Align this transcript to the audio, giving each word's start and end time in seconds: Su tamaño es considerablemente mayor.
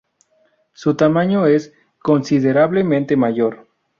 Su 0.73 0.95
tamaño 0.95 1.45
es 1.45 1.73
considerablemente 1.99 3.15
mayor. 3.15 3.67